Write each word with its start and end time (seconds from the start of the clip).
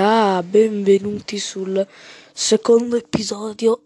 là, 0.00 0.42
benvenuti 0.42 1.38
sul 1.38 1.86
secondo 2.32 2.96
episodio 2.96 3.82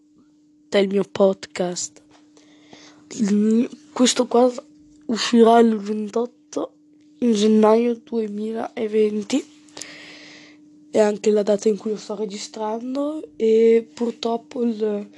del 0.68 0.86
mio 0.86 1.02
podcast. 1.02 2.02
Questo 3.92 4.26
qua 4.28 4.48
uscirà 5.06 5.58
il 5.58 5.76
28 5.76 6.72
gennaio 7.18 8.00
2020 8.04 9.44
è 10.92 11.00
anche 11.00 11.30
la 11.32 11.42
data 11.42 11.68
in 11.68 11.78
cui 11.78 11.90
lo 11.90 11.96
sto 11.96 12.14
registrando 12.14 13.30
e 13.34 13.84
purtroppo 13.92 14.62
il, 14.62 15.08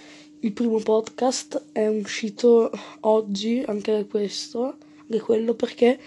il 0.40 0.52
primo 0.52 0.78
podcast 0.78 1.72
è 1.72 1.86
uscito 1.88 2.70
oggi, 3.00 3.62
anche 3.66 4.06
questo, 4.08 4.78
anche 5.02 5.20
quello 5.20 5.52
perché 5.52 5.98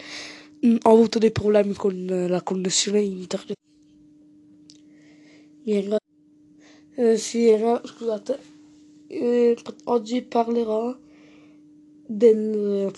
mh, 0.62 0.78
ho 0.82 0.92
avuto 0.92 1.20
dei 1.20 1.32
problemi 1.32 1.76
con 1.76 2.26
la 2.28 2.42
connessione 2.42 3.02
internet. 3.02 3.59
Eh, 6.96 7.18
sì, 7.18 7.48
era, 7.48 7.82
scusate, 7.84 8.40
eh, 9.08 9.58
oggi 9.86 10.22
parlerò 10.22 10.98
del, 12.06 12.92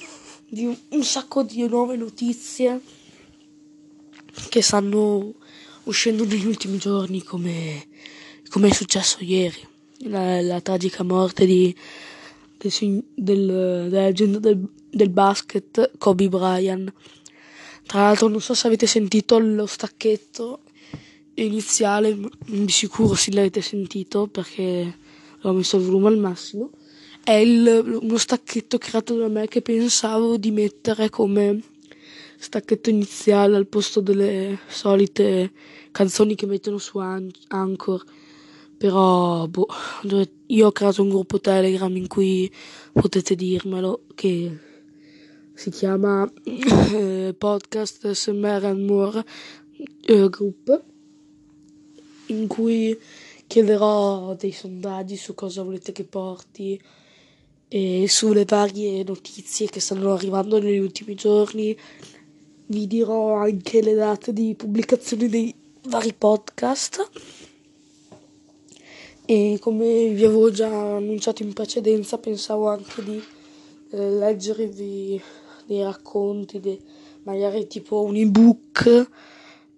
di 0.48 0.66
un, 0.66 0.78
un 0.90 1.04
sacco 1.04 1.44
di 1.44 1.68
nuove 1.68 1.96
notizie 1.98 2.80
che 4.50 4.62
stanno 4.62 5.34
uscendo 5.84 6.24
negli 6.26 6.46
ultimi 6.46 6.78
giorni 6.78 7.22
come, 7.24 7.88
come 8.50 8.70
è 8.70 8.74
successo 8.74 9.18
ieri. 9.22 9.68
La, 10.06 10.42
la 10.42 10.62
tragica 10.62 11.04
morte 11.04 11.46
di, 11.46 11.76
del, 12.58 13.04
del, 13.14 13.46
della 13.90 14.06
leggenda 14.06 14.40
del, 14.40 14.68
del 14.90 15.10
basket 15.10 15.92
Kobe 15.98 16.30
Bryant. 16.30 16.92
Tra 17.86 18.02
l'altro 18.02 18.28
non 18.28 18.42
so 18.42 18.54
se 18.54 18.68
avete 18.68 18.88
sentito 18.88 19.38
lo 19.38 19.66
stacchetto 19.66 20.62
iniziale, 21.44 22.18
di 22.46 22.72
sicuro 22.72 23.16
sì 23.16 23.34
l'avete 23.34 23.62
sentito 23.62 24.28
perché 24.28 24.98
ho 25.42 25.54
messo 25.54 25.78
il 25.78 25.84
volume 25.84 26.08
al 26.08 26.18
massimo. 26.18 26.72
È 27.24 27.34
il, 27.34 28.00
uno 28.02 28.18
stacchetto 28.18 28.78
creato 28.78 29.16
da 29.16 29.28
me 29.28 29.48
che 29.48 29.62
pensavo 29.62 30.38
di 30.38 30.52
mettere 30.52 31.10
come 31.10 31.62
stacchetto 32.38 32.90
iniziale 32.90 33.56
al 33.56 33.68
posto 33.68 34.02
delle 34.02 34.60
solite 34.68 35.52
canzoni 35.92 36.36
che 36.36 36.48
mettono 36.48 36.78
su 36.78 36.98
Anchor. 36.98 38.04
Però, 38.78 39.48
boh, 39.48 39.68
io 40.48 40.68
ho 40.68 40.72
creato 40.72 41.04
un 41.04 41.10
gruppo 41.10 41.40
Telegram 41.40 41.96
in 41.96 42.08
cui 42.08 42.52
potete 42.92 43.36
dirmelo 43.36 44.06
che 44.16 44.58
si 45.54 45.70
chiama 45.70 46.28
eh, 46.44 47.36
Podcast 47.38 48.10
SMR 48.10 48.66
and 48.66 48.90
More 48.90 49.24
eh, 50.06 50.30
Group 50.30 50.90
in 52.32 52.48
cui 52.48 52.98
chiederò 53.46 54.34
dei 54.36 54.52
sondaggi 54.52 55.18
su 55.18 55.34
cosa 55.34 55.62
volete 55.62 55.92
che 55.92 56.06
porti 56.06 56.82
e 57.68 58.06
sulle 58.08 58.46
varie 58.46 59.04
notizie 59.04 59.68
che 59.68 59.80
stanno 59.80 60.14
arrivando 60.14 60.60
negli 60.60 60.78
ultimi 60.78 61.16
giorni. 61.16 61.78
Vi 62.66 62.88
dirò 62.88 63.36
anche 63.36 63.82
le 63.82 63.94
date 63.94 64.34
di 64.34 64.56
pubblicazione 64.56 65.28
dei 65.28 65.54
vari 65.84 66.14
podcast. 66.14 67.10
E 69.26 69.58
come 69.62 70.10
vi 70.10 70.26
avevo 70.26 70.52
già 70.52 70.96
annunciato 70.96 71.44
in 71.44 71.54
precedenza 71.54 72.18
pensavo 72.18 72.68
anche 72.70 73.04
di 73.04 73.22
eh, 73.92 74.10
leggervi 74.10 75.22
dei 75.66 75.84
racconti, 75.84 76.60
de, 76.60 76.80
magari 77.24 77.68
tipo 77.68 78.02
un 78.04 78.16
ebook 78.16 79.10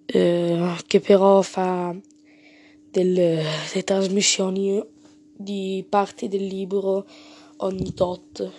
eh, 0.06 0.76
che 0.88 1.00
però 1.00 1.42
fa 1.42 1.96
delle, 2.94 3.44
delle 3.72 3.84
trasmissioni 3.84 4.82
di 5.36 5.84
parti 5.90 6.28
del 6.28 6.46
libro 6.46 7.08
ogni 7.58 7.94
tot 7.96 8.52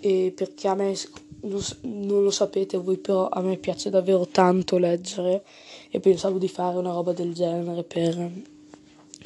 e 0.00 0.32
perché 0.34 0.68
a 0.68 0.74
me 0.74 0.94
non 1.40 2.22
lo 2.22 2.30
sapete 2.30 2.78
voi, 2.78 2.98
però 2.98 3.28
a 3.28 3.40
me 3.40 3.56
piace 3.56 3.90
davvero 3.90 4.26
tanto 4.26 4.78
leggere 4.78 5.44
e 5.90 5.98
pensavo 5.98 6.38
di 6.38 6.48
fare 6.48 6.76
una 6.78 6.92
roba 6.92 7.12
del 7.12 7.34
genere 7.34 7.82
per 7.82 8.30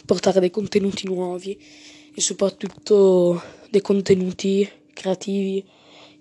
portare 0.06 0.40
dei 0.40 0.50
contenuti 0.50 1.06
nuovi 1.06 1.60
e 2.14 2.20
soprattutto 2.20 3.40
dei 3.68 3.82
contenuti 3.82 4.68
creativi 4.94 5.62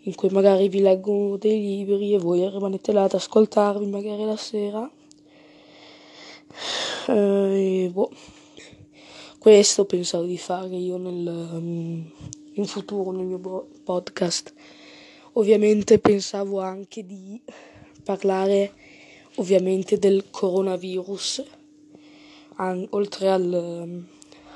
in 0.03 0.15
cui 0.15 0.29
magari 0.29 0.67
vi 0.67 0.81
leggo 0.81 1.37
dei 1.37 1.59
libri 1.59 2.13
e 2.13 2.17
voi 2.17 2.47
rimanete 2.49 2.91
là 2.91 3.03
ad 3.03 3.13
ascoltarvi 3.13 3.85
magari 3.85 4.25
la 4.25 4.37
sera. 4.37 4.89
Eh, 7.07 7.89
boh. 7.91 8.11
Questo 9.37 9.85
pensavo 9.85 10.25
di 10.25 10.37
fare 10.37 10.75
io 10.75 10.97
nel, 10.97 12.11
in 12.53 12.65
futuro 12.65 13.11
nel 13.11 13.25
mio 13.25 13.67
podcast. 13.83 14.53
Ovviamente 15.33 15.99
pensavo 15.99 16.59
anche 16.59 17.05
di 17.05 17.39
parlare 18.03 18.73
ovviamente 19.35 19.97
del 19.97 20.25
coronavirus, 20.29 21.43
an- 22.55 22.87
oltre 22.89 23.29
al, 23.29 24.03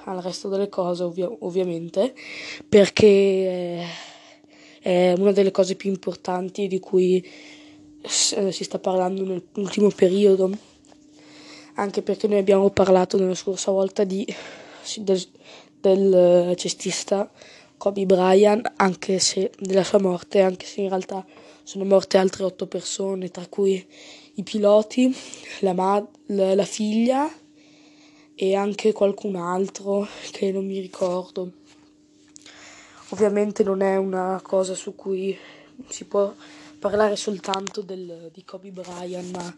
al, 0.03 0.21
resto 0.21 0.49
delle 0.49 0.69
cose 0.69 1.03
ovvia- 1.03 1.31
ovviamente, 1.39 2.13
perché 2.67 3.85
è 4.81 5.13
una 5.17 5.31
delle 5.31 5.51
cose 5.51 5.75
più 5.75 5.89
importanti 5.89 6.67
di 6.67 6.79
cui 6.79 7.25
si 8.05 8.63
sta 8.63 8.79
parlando 8.79 9.23
nell'ultimo 9.23 9.89
periodo, 9.89 10.51
anche 11.75 12.01
perché 12.01 12.27
noi 12.27 12.39
abbiamo 12.39 12.69
parlato 12.69 13.17
nella 13.17 13.35
scorsa 13.35 13.71
volta 13.71 14.03
di, 14.03 14.25
del, 14.97 15.27
del 15.79 16.53
cestista 16.55 17.29
Kobe 17.77 18.05
Bryant, 18.05 18.73
anche 18.77 19.19
se 19.19 19.51
della 19.59 19.83
sua 19.83 19.99
morte, 19.99 20.41
anche 20.41 20.65
se 20.65 20.81
in 20.81 20.89
realtà 20.89 21.25
sono 21.63 21.85
morte 21.85 22.17
altre 22.17 22.43
otto 22.43 22.67
persone, 22.67 23.29
tra 23.29 23.45
cui 23.47 23.85
i 24.35 24.43
piloti, 24.43 25.15
la, 25.59 25.73
la, 26.27 26.55
la 26.55 26.65
figlia 26.65 27.29
e 28.35 28.55
anche 28.55 28.91
qualcun 28.93 29.35
altro 29.35 30.07
che 30.31 30.51
non 30.51 30.65
mi 30.65 30.79
ricordo. 30.79 31.51
Ovviamente 33.09 33.63
non 33.63 33.81
è 33.81 33.95
una 33.95 34.39
cosa 34.41 34.73
su 34.73 34.95
cui 34.95 35.37
si 35.87 36.05
può 36.05 36.33
parlare 36.79 37.15
soltanto 37.15 37.81
del, 37.81 38.31
di 38.33 38.43
Kobe 38.43 38.71
Bryant, 38.71 39.35
ma 39.35 39.57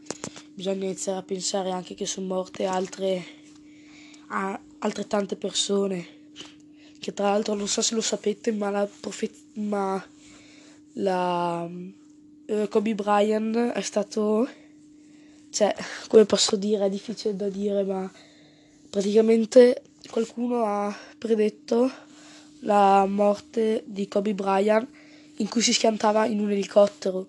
bisogna 0.56 0.86
iniziare 0.86 1.20
a 1.20 1.24
pensare 1.24 1.70
anche 1.70 1.94
che 1.94 2.08
sono 2.08 2.28
morte 2.28 2.66
altre, 2.66 3.24
a, 4.30 4.60
altrettante 4.80 5.36
persone 5.36 6.16
che 7.06 7.14
tra 7.14 7.30
l'altro 7.30 7.54
non 7.54 7.68
so 7.68 7.84
se 7.84 7.94
lo 7.94 8.02
sapete, 8.02 8.52
ma 8.52 8.72
la, 8.72 8.90
profe- 9.00 9.30
ma 9.58 10.04
la 10.94 11.70
uh, 11.70 12.68
Kobe 12.68 12.96
Bryant 12.96 13.56
è 13.56 13.82
stato, 13.82 14.50
cioè, 15.52 15.76
come 16.08 16.26
posso 16.26 16.56
dire, 16.56 16.86
è 16.86 16.90
difficile 16.90 17.36
da 17.36 17.48
dire, 17.48 17.84
ma 17.84 18.12
praticamente 18.90 19.84
qualcuno 20.10 20.64
ha 20.64 20.98
predetto 21.16 21.92
la 22.62 23.06
morte 23.06 23.84
di 23.86 24.08
Kobe 24.08 24.34
Bryant 24.34 24.90
in 25.36 25.48
cui 25.48 25.62
si 25.62 25.74
schiantava 25.74 26.26
in 26.26 26.40
un 26.40 26.50
elicottero. 26.50 27.28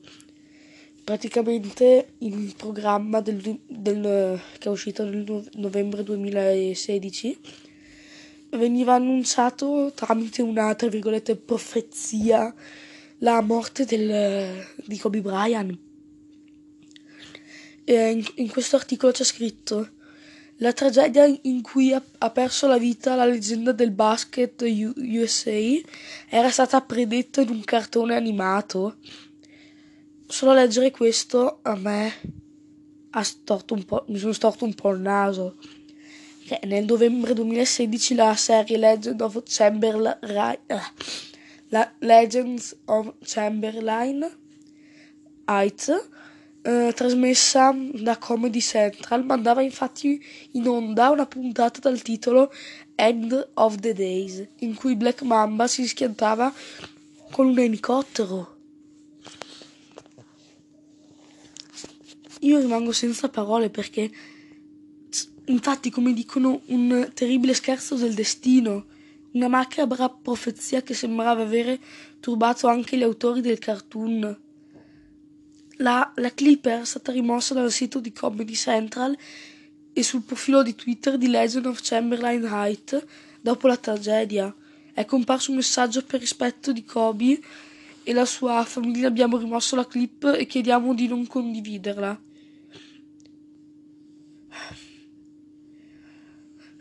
Praticamente 1.07 2.15
il 2.19 2.53
programma 2.57 3.21
del, 3.21 3.61
del, 3.65 4.41
che 4.59 4.69
è 4.69 4.73
uscito 4.73 5.05
nel 5.05 5.49
novembre 5.53 6.03
2016 6.03 7.39
veniva 8.51 8.95
annunciato 8.95 9.93
tramite 9.95 10.43
una, 10.43 10.75
tra 10.75 10.89
virgolette, 10.89 11.37
profezia 11.37 12.53
la 13.19 13.41
morte 13.41 13.85
del, 13.85 14.67
di 14.85 14.99
Kobe 14.99 15.21
Bryant. 15.21 15.79
In, 17.85 18.25
in 18.35 18.51
questo 18.51 18.75
articolo 18.75 19.13
c'è 19.13 19.23
scritto 19.23 19.89
la 20.57 20.73
tragedia 20.73 21.25
in 21.43 21.63
cui 21.63 21.93
ha, 21.93 22.03
ha, 22.19 22.31
perso 22.31 22.67
la 22.67 22.79
vita 22.79 23.15
la 23.15 23.27
leggenda 23.27 23.71
del 23.71 23.93
basket 23.93 24.61
USA 24.63 25.61
era 26.29 26.51
stata 26.51 26.81
predetta 26.81 27.43
in 27.43 27.51
un 27.51 27.63
cartone 27.63 28.17
animato. 28.17 28.97
Solo 30.29 30.55
leggere 30.55 30.91
questo 30.91 31.61
a 31.63 31.77
me 31.77 32.13
ha 33.11 33.23
storto 33.23 33.75
un 33.75 33.85
po', 33.85 34.05
mi 34.09 34.19
sono 34.19 34.33
storto 34.33 34.65
un 34.65 34.75
po' 34.75 34.91
il 34.91 35.01
naso 35.01 35.57
che 36.45 36.59
nel 36.65 36.85
novembre 36.85 37.33
2016 37.33 38.15
la 38.17 38.35
serie 38.35 38.77
Legend 38.77 39.21
of 39.21 39.41
Chamberlain, 39.45 40.19
eh, 40.67 40.81
la 41.69 41.93
Legends 42.01 42.77
of 42.87 43.15
Chamberlain 43.23 44.29
Heights, 45.45 46.09
eh, 46.63 46.93
trasmessa 46.93 47.73
da 47.95 48.19
Comedy 48.19 48.61
Central, 48.61 49.25
mandava 49.25 49.63
infatti 49.63 50.21
in 50.53 50.67
onda 50.67 51.11
una 51.11 51.27
puntata 51.27 51.79
dal 51.79 52.03
titolo 52.03 52.53
End 52.97 53.51
of 53.55 53.77
the 53.77 53.93
Days, 53.93 54.45
in 54.59 54.75
cui 54.75 54.97
Black 54.97 55.23
Mamba 55.23 55.69
si 55.69 55.87
schiantava 55.87 56.53
con 57.31 57.47
un 57.47 57.59
elicottero. 57.61 58.56
Io 62.41 62.59
rimango 62.59 62.93
senza 62.93 63.29
parole 63.29 63.71
perché 63.71 64.11
infatti, 65.47 65.91
come 65.91 66.13
dicono, 66.13 66.61
un 66.67 67.11
terribile 67.15 67.55
scherzo 67.55 67.95
del 67.97 68.15
destino, 68.15 68.87
una 69.33 69.49
macabra 69.49 70.09
profezia 70.09 70.83
che 70.83 70.95
sembrava 70.95 71.43
avere 71.43 71.79
turbato 72.21 72.69
anche 72.69 72.97
gli 72.97 73.03
autori 73.03 73.41
del 73.41 73.59
cartoon. 73.59 74.41
La, 75.79 76.13
la 76.15 76.33
clip 76.33 76.67
era 76.67 76.85
stata 76.85 77.13
rimossa 77.13 77.55
dal 77.55 77.71
sito 77.71 78.01
di 78.01 78.13
Comedy 78.13 78.55
Central 78.55 79.17
e 79.93 80.03
sul 80.03 80.23
profilo 80.23 80.63
di 80.63 80.75
Twitter 80.75 81.19
di 81.19 81.29
Legend 81.29 81.67
of 81.67 81.81
Chamberlain 81.83 82.45
Height 82.45 83.05
dopo 83.41 83.67
la 83.67 83.77
tragedia. 83.77 84.55
È 84.93 85.05
comparso 85.05 85.51
un 85.51 85.57
messaggio 85.57 86.03
per 86.03 86.21
rispetto 86.21 86.73
di 86.73 86.85
Kobe 86.85 87.39
e 88.03 88.13
la 88.13 88.25
sua 88.25 88.65
famiglia 88.65 89.09
abbiamo 89.09 89.37
rimosso 89.37 89.77
la 89.77 89.87
clip 89.87 90.35
e 90.39 90.47
chiediamo 90.47 90.95
di 90.95 91.09
non 91.09 91.27
condividerla. 91.27 92.26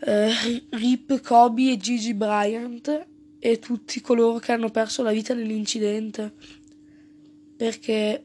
Uh, 0.08 0.62
Rip, 0.70 1.20
Kobe 1.22 1.72
e 1.72 1.78
Gigi 1.78 2.14
Bryant 2.14 3.08
e 3.40 3.58
tutti 3.58 4.02
coloro 4.02 4.38
che 4.38 4.52
hanno 4.52 4.70
perso 4.70 5.02
la 5.02 5.12
vita 5.12 5.34
nell'incidente. 5.34 6.32
Perché, 7.58 8.22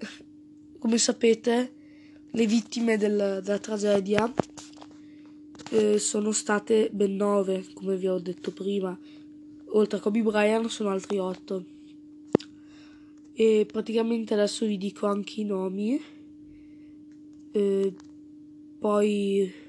come 0.78 0.98
sapete, 0.98 1.72
le 2.32 2.46
vittime 2.46 2.98
del, 2.98 3.40
della 3.42 3.58
tragedia 3.58 4.30
eh, 5.70 5.98
sono 5.98 6.32
state 6.32 6.90
ben 6.92 7.16
nove, 7.16 7.64
come 7.72 7.96
vi 7.96 8.08
ho 8.08 8.18
detto 8.18 8.52
prima. 8.52 8.98
Oltre 9.68 9.96
a 9.96 10.00
Kobe 10.02 10.20
Bryant 10.20 10.66
sono 10.66 10.90
altri 10.90 11.16
otto. 11.16 11.64
E 13.32 13.66
praticamente 13.66 14.34
adesso 14.34 14.66
vi 14.66 14.76
dico 14.76 15.06
anche 15.06 15.40
i 15.40 15.44
nomi. 15.44 15.98
Eh, 17.52 17.94
poi... 18.78 19.68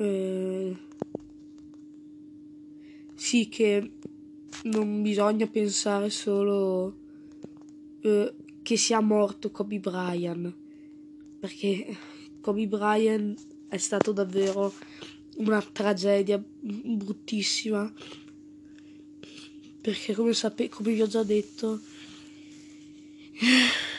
Eh, 0.00 0.74
sì 3.14 3.50
che 3.50 3.90
non 4.62 5.02
bisogna 5.02 5.46
pensare 5.46 6.08
solo 6.08 6.96
eh, 8.00 8.34
che 8.62 8.76
sia 8.78 9.00
morto 9.00 9.50
Kobe 9.50 9.78
Bryant 9.78 10.56
perché 11.38 11.98
Kobe 12.40 12.66
Bryant 12.66 13.46
è 13.68 13.76
stato 13.76 14.12
davvero 14.12 14.72
una 15.36 15.60
tragedia 15.60 16.42
bruttissima 16.42 17.92
perché 19.82 20.14
come, 20.14 20.32
sape- 20.32 20.70
come 20.70 20.94
vi 20.94 21.02
ho 21.02 21.08
già 21.08 21.22
detto 21.24 21.78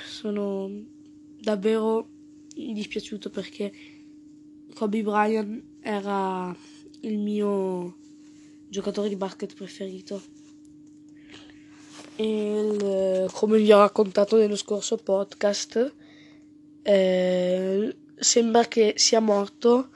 sono 0.09 0.67
davvero 1.39 2.09
dispiaciuto 2.55 3.29
perché 3.29 3.71
Kobe 4.73 5.03
Bryant 5.03 5.69
era 5.81 6.55
il 7.01 7.17
mio 7.17 7.97
giocatore 8.69 9.09
di 9.09 9.15
basket 9.15 9.53
preferito 9.53 10.21
il, 12.17 13.29
come 13.31 13.57
vi 13.57 13.71
ho 13.71 13.79
raccontato 13.79 14.37
nello 14.37 14.55
scorso 14.55 14.97
podcast 14.97 15.93
eh, 16.83 17.95
sembra 18.15 18.65
che 18.65 18.93
sia 18.97 19.19
morto 19.19 19.89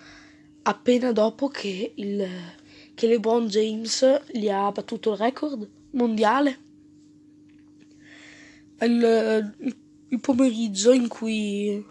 appena 0.63 1.11
dopo 1.11 1.47
che, 1.47 1.93
il, 1.95 2.27
che 2.93 3.07
LeBron 3.07 3.47
James 3.47 4.23
gli 4.31 4.49
ha 4.49 4.71
battuto 4.71 5.11
il 5.11 5.17
record 5.17 5.69
mondiale. 5.91 6.59
Il, 8.81 9.55
il 10.09 10.19
pomeriggio 10.19 10.91
in 10.91 11.07
cui, 11.07 11.83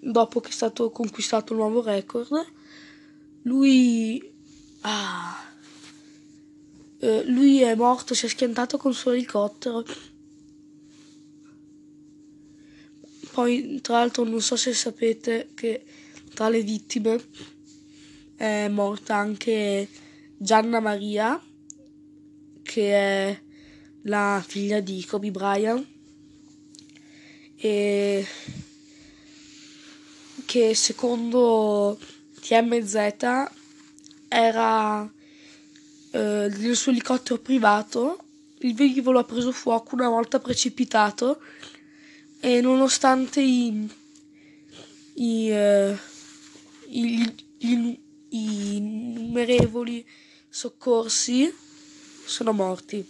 dopo 0.00 0.40
che 0.40 0.48
è 0.48 0.52
stato 0.52 0.90
conquistato 0.90 1.52
il 1.52 1.58
nuovo 1.58 1.82
record, 1.82 2.30
lui 3.44 4.32
ah, 4.82 5.44
eh, 7.04 7.22
lui 7.26 7.60
è 7.60 7.74
morto, 7.74 8.14
si 8.14 8.24
è 8.24 8.28
schiantato 8.28 8.78
con 8.78 8.92
il 8.92 8.96
suo 8.96 9.10
elicottero. 9.10 9.84
Poi, 13.30 13.80
tra 13.82 13.98
l'altro, 13.98 14.24
non 14.24 14.40
so 14.40 14.56
se 14.56 14.72
sapete 14.72 15.50
che 15.54 15.84
tra 16.32 16.48
le 16.48 16.62
vittime 16.62 17.22
è 18.36 18.68
morta 18.68 19.16
anche 19.16 19.86
Gianna 20.38 20.80
Maria, 20.80 21.38
che 22.62 22.92
è 22.92 23.42
la 24.02 24.42
figlia 24.46 24.80
di 24.80 25.04
Kobe 25.04 25.30
Bryant, 25.30 25.86
e 27.56 28.26
che 30.46 30.74
secondo 30.74 31.98
TMZ 32.46 32.94
era 34.28 35.10
eh, 36.10 36.52
nel 36.58 36.76
suo 36.76 36.92
elicottero 36.92 37.40
privato, 37.40 38.18
il 38.58 38.74
velivolo 38.74 39.18
ha 39.20 39.24
preso 39.24 39.50
fuoco 39.50 39.94
una 39.94 40.10
volta 40.10 40.38
precipitato 40.40 41.40
e 42.40 42.60
nonostante 42.60 43.40
i, 43.40 43.88
i, 45.14 45.48
i, 46.88 47.34
i, 47.58 48.00
i 48.28 48.76
innumerevoli 48.76 50.06
soccorsi 50.46 51.50
sono 52.26 52.52
morti. 52.52 53.06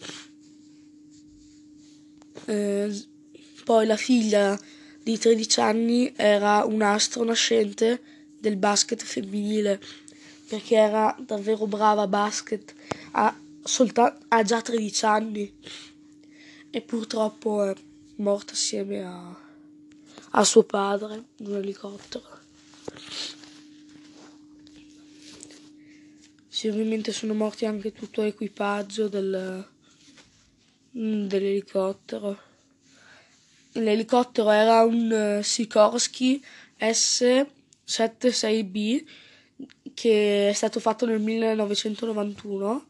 Eh, 2.44 3.04
poi 3.64 3.86
la 3.86 3.96
figlia 3.96 4.56
di 5.02 5.18
13 5.18 5.60
anni 5.60 6.12
era 6.14 6.64
un 6.64 6.82
astro 6.82 7.24
nascente 7.24 8.13
del 8.44 8.56
basket 8.56 9.02
femminile 9.02 9.80
perché 10.48 10.76
era 10.76 11.16
davvero 11.18 11.66
brava 11.66 12.02
a 12.02 12.06
basket, 12.06 12.74
ha, 13.12 13.34
solta- 13.62 14.18
ha 14.28 14.42
già 14.42 14.60
13 14.60 15.04
anni 15.04 15.52
e 16.70 16.80
purtroppo... 16.80 17.64
Eh, 17.70 17.92
morta 18.16 18.52
assieme 18.52 19.02
a, 19.02 19.36
a 20.30 20.44
suo 20.44 20.62
padre 20.62 21.24
in 21.36 21.46
un 21.46 21.56
elicottero. 21.56 22.42
Sì, 26.48 26.68
ovviamente 26.68 27.12
sono 27.12 27.34
morti 27.34 27.66
anche 27.66 27.92
tutto 27.92 28.22
l'equipaggio 28.22 29.08
del, 29.08 29.66
dell'elicottero. 30.90 32.52
L'elicottero 33.72 34.50
era 34.50 34.84
un 34.84 35.40
Sikorsky 35.42 36.40
S-76B 37.84 39.04
che 39.94 40.48
è 40.48 40.52
stato 40.52 40.80
fatto 40.80 41.06
nel 41.06 41.20
1991, 41.20 42.86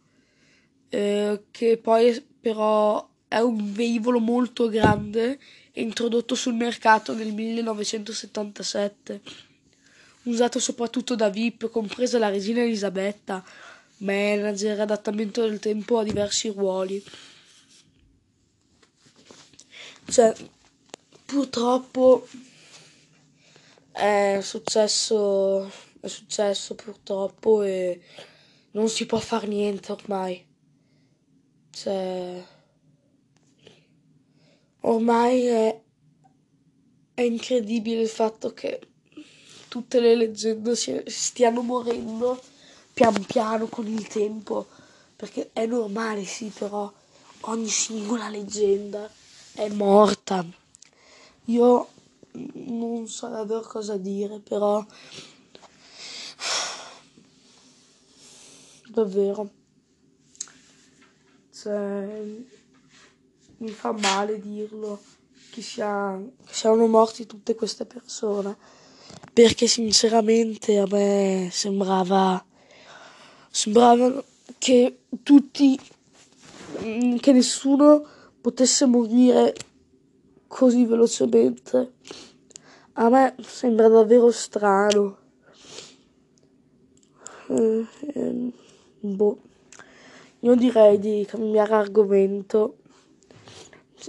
eh, 0.89 1.43
che 1.51 1.77
poi 1.77 2.25
però 2.41 3.07
è 3.29 3.39
un 3.39 3.73
velivolo 3.73 4.21
molto 4.21 4.69
grande 4.69 5.39
introdotto 5.73 6.35
sul 6.35 6.55
mercato 6.55 7.15
nel 7.15 7.33
1977. 7.33 9.21
Usato 10.23 10.59
soprattutto 10.59 11.15
da 11.15 11.29
VIP, 11.29 11.69
compresa 11.69 12.19
la 12.19 12.31
regina 12.31 12.63
Elisabetta, 12.63 13.45
manager, 13.99 14.81
adattamento 14.81 15.43
del 15.43 15.59
tempo 15.59 15.99
a 15.99 16.05
diversi 16.05 16.49
ruoli. 16.49 17.05
Cioè, 20.07 20.35
purtroppo 21.27 22.27
è 23.95 24.41
successo, 24.43 25.71
è 26.01 26.09
successo 26.09 26.75
purtroppo 26.75 27.63
e 27.63 28.01
non 28.73 28.89
si 28.89 29.07
può 29.07 29.19
fare 29.19 29.47
niente 29.47 29.93
ormai. 29.93 30.45
Cioè, 31.71 32.45
ormai 34.81 35.47
è, 35.47 35.81
è 37.15 37.21
incredibile 37.23 38.03
il 38.03 38.09
fatto 38.09 38.53
che 38.53 38.81
tutte 39.69 40.01
le 40.01 40.17
leggende 40.17 40.75
stiano 40.75 41.63
morendo 41.63 42.43
pian 42.93 43.25
piano 43.25 43.69
con 43.69 43.87
il 43.87 44.09
tempo, 44.09 44.67
perché 45.15 45.51
è 45.53 45.67
normale 45.67 46.25
sì, 46.25 46.47
però 46.47 46.93
ogni 47.43 47.69
singola 47.69 48.29
leggenda 48.29 49.09
è 49.53 49.69
morta. 49.69 50.45
Io 51.47 51.89
non 52.35 53.07
so 53.07 53.29
davvero 53.29 53.63
cosa 53.63 53.97
dire, 53.97 54.41
però 54.41 54.85
davvero. 58.91 59.51
Cioè 61.53 62.23
mi 63.59 63.71
fa 63.71 63.93
male 63.93 64.41
dirlo 64.41 65.01
che, 65.51 65.63
sia, 65.63 66.21
che 66.45 66.53
siano 66.53 66.87
morti 66.87 67.27
tutte 67.27 67.55
queste 67.55 67.87
persone 67.87 68.57
perché 69.33 69.67
sinceramente 69.67 70.79
a 70.79 70.87
me 70.89 71.49
sembrava 71.51 72.45
sembrava 73.51 74.23
che 74.59 75.05
tutti 75.23 75.79
che 77.21 77.33
nessuno 77.33 78.07
potesse 78.41 78.87
morire 78.87 79.55
così 80.55 80.85
velocemente 80.87 81.95
a 82.93 83.09
me 83.09 83.35
sembra 83.43 83.89
davvero 83.89 84.31
strano 84.31 85.19
eh, 87.49 87.85
eh, 88.15 88.53
boh. 89.01 89.39
Io 90.41 90.55
direi 90.55 91.01
di 91.01 91.27
cambiare 91.29 91.75
argomento, 91.75 92.77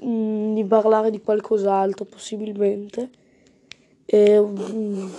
mm, 0.03 0.53
di 0.53 0.63
parlare 0.65 1.09
di 1.09 1.19
qualcos'altro 1.19 2.05
possibilmente. 2.05 3.09
E, 4.05 4.39
mm, 4.39 5.09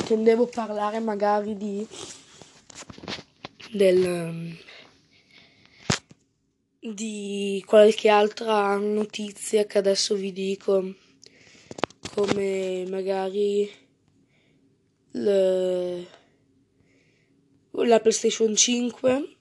intendevo 0.00 0.46
parlare 0.46 0.98
magari 0.98 1.56
di 1.56 1.86
del 3.70 4.66
di 6.80 7.62
qualche 7.66 8.08
altra 8.08 8.76
notizia 8.76 9.66
che 9.66 9.78
adesso 9.78 10.14
vi 10.14 10.32
dico 10.32 10.94
come 12.14 12.84
magari 12.88 13.68
le, 15.12 16.06
la 17.70 18.00
PlayStation 18.00 18.54
5 18.54 19.36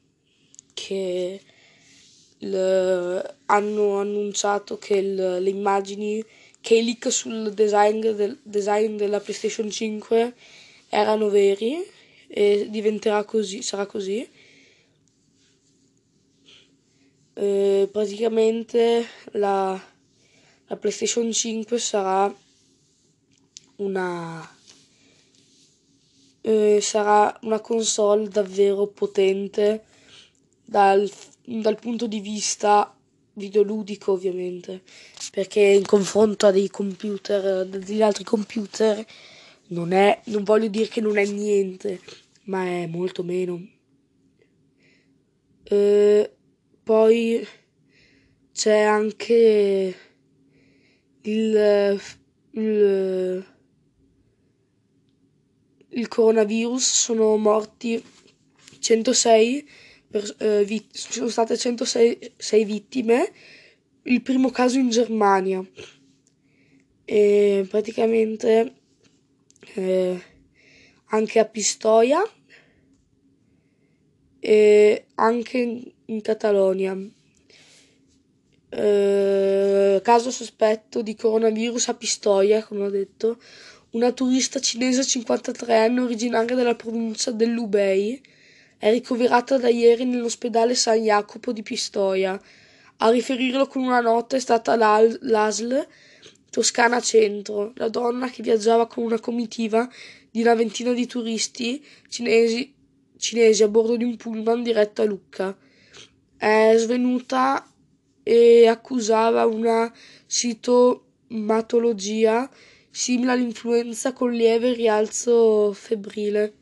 che 0.73 1.41
le, 2.39 3.35
hanno 3.45 3.99
annunciato 3.99 4.77
che 4.77 5.01
le, 5.01 5.39
le 5.39 5.49
immagini 5.49 6.23
che 6.59 6.75
i 6.75 6.83
leak 6.83 7.11
sul 7.11 7.53
design, 7.53 7.99
del, 7.99 8.39
design 8.43 8.97
della 8.97 9.19
PlayStation 9.19 9.69
5 9.69 10.33
erano 10.89 11.29
veri 11.29 11.85
e 12.27 12.67
diventerà 12.69 13.23
così, 13.23 13.61
sarà 13.61 13.85
così. 13.85 14.27
Eh, 17.39 17.87
praticamente 17.91 19.05
la, 19.33 19.79
la 20.65 20.75
PlayStation 20.75 21.31
5 21.31 21.77
sarà 21.77 22.35
una 23.75 24.55
eh, 26.41 26.79
sarà 26.81 27.37
una 27.43 27.59
console 27.59 28.27
davvero 28.27 28.87
potente 28.87 29.83
dal, 30.65 31.07
dal 31.45 31.77
punto 31.77 32.07
di 32.07 32.21
vista 32.21 32.91
videoludico 33.33 34.13
ovviamente 34.13 34.81
perché 35.29 35.59
in 35.59 35.85
confronto 35.85 36.47
a 36.47 36.51
dei 36.51 36.71
computer 36.71 37.67
degli 37.67 38.01
altri 38.01 38.23
computer 38.23 39.05
non 39.67 39.91
è 39.91 40.21
non 40.25 40.43
voglio 40.43 40.69
dire 40.69 40.87
che 40.87 41.01
non 41.01 41.19
è 41.19 41.25
niente 41.27 42.01
ma 42.45 42.65
è 42.65 42.87
molto 42.87 43.21
meno. 43.21 43.61
Eh, 45.63 46.36
poi 46.87 47.45
c'è 48.53 48.79
anche 48.79 49.95
il, 51.21 51.99
il 52.51 53.45
il 55.89 56.07
coronavirus 56.07 56.83
sono 56.83 57.35
morti 57.35 58.01
106 58.79 59.69
per, 60.09 60.35
eh, 60.39 60.63
vit- 60.63 60.95
sono 60.95 61.27
state 61.27 61.57
106 61.57 62.63
vittime. 62.63 63.31
Il 64.03 64.21
primo 64.21 64.49
caso 64.51 64.77
in 64.77 64.89
Germania. 64.89 65.61
E 67.03 67.65
praticamente 67.69 68.73
eh, 69.73 70.21
anche 71.07 71.39
a 71.39 71.45
Pistoia. 71.45 72.21
E 74.39 75.05
anche 75.15 75.93
in, 76.07 76.21
Catalogna 76.21 76.97
eh, 78.69 80.01
caso 80.03 80.29
sospetto 80.29 81.01
di 81.01 81.15
coronavirus 81.15 81.87
a 81.87 81.93
Pistoia 81.93 82.63
come 82.63 82.85
ho 82.85 82.89
detto 82.89 83.37
una 83.91 84.11
turista 84.11 84.59
cinese 84.59 85.05
53 85.05 85.77
anni 85.77 85.99
originaria 85.99 86.55
della 86.55 86.75
provincia 86.75 87.31
dell'Hubei 87.31 88.21
è 88.77 88.91
ricoverata 88.91 89.57
da 89.57 89.69
ieri 89.69 90.05
nell'ospedale 90.05 90.75
San 90.75 91.01
Jacopo 91.01 91.51
di 91.51 91.63
Pistoia. 91.63 92.39
A 92.97 93.09
riferirlo 93.09 93.65
con 93.65 93.83
una 93.83 94.01
nota 94.01 94.35
è 94.35 94.39
stata 94.39 94.75
l'ASL 94.75 95.87
Toscana 96.51 96.99
Centro, 96.99 97.71
la 97.75 97.87
donna 97.87 98.29
che 98.29 98.43
viaggiava 98.43 98.85
con 98.85 99.03
una 99.03 99.19
comitiva 99.19 99.89
di 100.29 100.41
una 100.41 100.53
ventina 100.53 100.91
di 100.91 101.07
turisti 101.07 101.83
cinesi, 102.07 102.71
cinesi 103.17 103.63
a 103.63 103.67
bordo 103.67 103.95
di 103.95 104.03
un 104.03 104.15
pullman 104.15 104.61
diretto 104.61 105.01
a 105.01 105.05
Lucca. 105.05 105.57
È 106.37 106.73
svenuta 106.77 107.69
e 108.21 108.67
accusava 108.67 109.45
una 109.45 109.91
citomatologia 110.27 112.47
simile 112.91 113.31
all'influenza 113.31 114.13
con 114.13 114.31
lieve 114.31 114.73
rialzo 114.73 115.73
febbrile. 115.73 116.53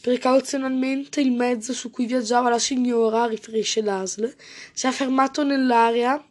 Precauzionalmente 0.00 1.20
il 1.20 1.30
mezzo 1.32 1.72
su 1.72 1.90
cui 1.90 2.06
viaggiava 2.06 2.48
la 2.48 2.58
signora, 2.58 3.26
riferisce 3.26 3.82
l'ASL, 3.82 4.34
si 4.72 4.86
è 4.86 4.90
fermato 4.90 5.44
nell'area 5.44 6.24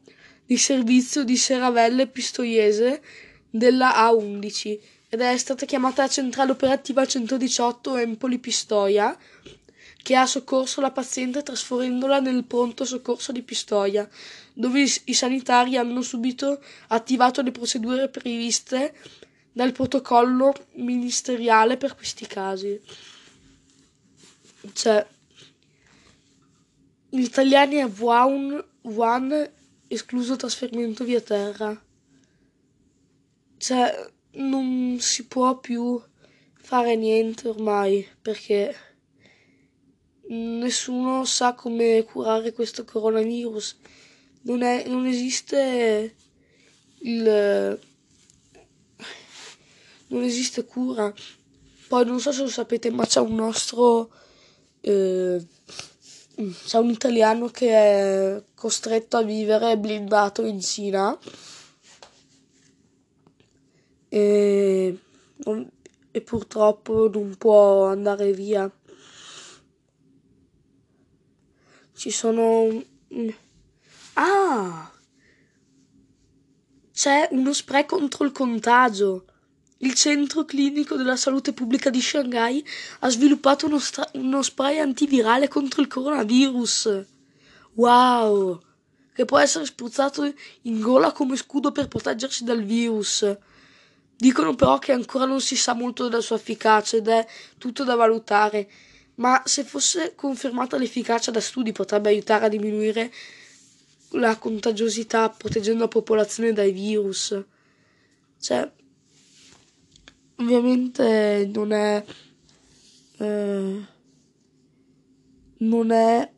di 0.46 0.58
servizio 0.58 1.24
di 1.24 1.38
Seravelle 1.38 2.08
Pistoiese 2.08 3.02
della 3.50 4.10
A11 4.10 4.80
ed 5.10 5.22
è 5.22 5.38
stata 5.38 5.66
chiamata 5.66 6.04
la 6.04 6.10
centrale 6.10 6.52
operativa 6.52 7.06
118 7.06 7.98
Empoli 7.98 8.40
Pistoia 8.40 9.18
che 10.06 10.16
ha 10.16 10.28
soccorso 10.28 10.82
la 10.82 10.92
paziente 10.92 11.42
trasferendola 11.42 12.20
nel 12.20 12.44
pronto 12.44 12.86
soccorso 12.86 13.32
di 13.32 13.42
Pistoia, 13.42 14.08
dove 14.54 14.82
i 15.06 15.14
sanitari 15.16 15.78
hanno 15.78 16.04
subito 16.04 16.62
attivato 16.90 17.42
le 17.42 17.50
procedure 17.50 18.08
previste 18.08 18.94
dal 19.52 19.72
protocollo 19.72 20.54
ministeriale 20.74 21.78
per 21.78 21.96
questi 21.96 22.28
casi. 22.28 22.80
Cioè, 24.74 25.08
gli 27.10 27.24
italiani 27.24 27.82
a 27.82 27.88
Wuhan, 27.88 28.64
Wuhan 28.82 29.50
escluso 29.88 30.36
trasferimento 30.36 31.04
via 31.04 31.22
terra. 31.22 31.84
Cioè, 33.58 34.12
non 34.34 34.98
si 35.00 35.26
può 35.26 35.58
più 35.58 36.00
fare 36.54 36.96
niente 36.96 37.48
ormai 37.48 38.08
perché 38.22 38.94
nessuno 40.30 41.26
sa 41.26 41.54
come 41.54 42.04
curare 42.04 42.54
questo 42.54 42.84
coronavirus. 42.84 43.78
Non, 44.42 44.62
è, 44.62 44.88
non 44.88 45.06
esiste 45.06 46.16
il 47.00 47.80
non 50.08 50.24
esiste 50.24 50.66
cura. 50.66 51.14
Poi 51.88 52.06
non 52.06 52.20
so 52.20 52.32
se 52.32 52.42
lo 52.42 52.50
sapete, 52.50 52.90
ma 52.92 53.06
c'è 53.06 53.20
un 53.20 53.36
nostro 53.36 54.10
eh, 54.82 55.46
c'è 56.66 56.78
un 56.78 56.90
italiano 56.90 57.48
che 57.48 57.70
è 57.70 58.44
costretto 58.54 59.18
a 59.18 59.24
vivere 59.24 59.78
blindato 59.78 60.44
in 60.44 60.60
Cina 60.60 61.18
e, 64.10 65.00
e 66.12 66.22
purtroppo 66.22 67.10
non 67.10 67.36
può 67.38 67.86
andare 67.86 68.34
via 68.34 68.70
ci 71.96 72.12
sono... 72.12 72.84
Ah! 74.14 74.92
C'è 76.94 77.28
uno 77.32 77.54
spray 77.54 77.86
contro 77.86 78.26
il 78.26 78.32
contagio. 78.32 79.26
Il 79.80 79.94
centro 79.94 80.46
clinico 80.46 80.96
della 80.96 81.16
salute 81.16 81.54
pubblica 81.54 81.90
di 81.90 82.02
Shanghai 82.02 82.66
ha 83.00 83.10
sviluppato 83.10 83.66
uno, 83.66 83.80
stra- 83.80 84.10
uno 84.14 84.42
spray 84.42 84.80
antivirale 84.80 85.48
contro 85.48 85.82
il 85.82 85.88
coronavirus. 85.88 87.06
Wow! 87.74 88.62
Che 89.14 89.26
può 89.26 89.38
essere 89.38 89.66
spruzzato 89.66 90.34
in 90.64 90.80
gola 90.82 91.12
come 91.12 91.36
scudo 91.36 91.72
per 91.72 91.88
proteggersi 91.88 92.44
dal 92.44 92.64
virus. 92.64 93.38
Dicono 94.18 94.56
però 94.56 94.80
che 94.80 94.94
ancora 94.94 95.26
non 95.26 95.42
si 95.42 95.56
sa 95.56 95.74
molto 95.74 96.08
della 96.08 96.22
sua 96.22 96.38
efficacia 96.38 96.98
ed 96.98 97.08
è 97.08 97.26
tutto 97.58 97.84
da 97.84 97.96
valutare 97.96 98.70
ma 99.16 99.42
se 99.46 99.64
fosse 99.64 100.14
confermata 100.16 100.78
l'efficacia 100.78 101.32
da 101.32 101.40
studi 101.40 101.72
potrebbe 101.72 102.10
aiutare 102.10 102.46
a 102.46 102.50
diminuire 102.50 103.12
la 104.12 104.38
contagiosità 104.38 105.30
proteggendo 105.30 105.84
la 105.84 105.88
popolazione 105.88 106.54
dai 106.54 106.72
virus. 106.72 107.44
Cioè, 108.40 108.72
ovviamente 110.38 111.50
non 111.54 111.72
è 111.72 112.04
eh, 113.18 113.86
non 115.58 115.92
è 115.92 116.32